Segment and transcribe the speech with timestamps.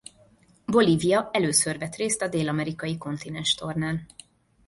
[0.65, 4.05] Bolívia először vett részt a dél-amerikai kontinenstornán.